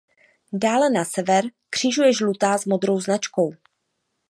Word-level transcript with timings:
Dále 0.53 0.89
na 0.89 1.05
sever 1.05 1.43
křižuje 1.69 2.13
žlutá 2.13 2.57
s 2.57 2.65
modrou 2.65 2.99
značkou. 2.99 3.53